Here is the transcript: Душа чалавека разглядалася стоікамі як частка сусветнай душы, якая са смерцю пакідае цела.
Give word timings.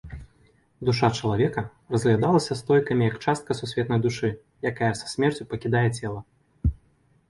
Душа 0.87 1.09
чалавека 1.19 1.63
разглядалася 1.97 2.59
стоікамі 2.63 3.03
як 3.11 3.21
частка 3.29 3.51
сусветнай 3.63 4.05
душы, 4.09 4.35
якая 4.75 4.93
са 5.05 5.15
смерцю 5.17 5.43
пакідае 5.55 5.89
цела. 5.97 6.21